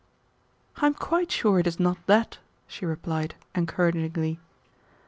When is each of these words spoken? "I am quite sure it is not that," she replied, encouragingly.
"I 0.77 0.87
am 0.87 0.95
quite 0.95 1.31
sure 1.31 1.59
it 1.59 1.67
is 1.67 1.79
not 1.79 2.03
that," 2.07 2.39
she 2.67 2.87
replied, 2.87 3.35
encouragingly. 3.53 4.39